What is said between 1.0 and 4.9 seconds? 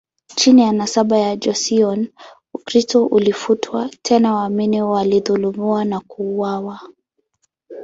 ya Joseon, Ukristo ulifutwa, tena waamini